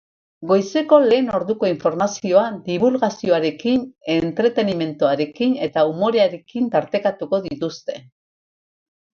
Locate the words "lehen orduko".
1.09-1.67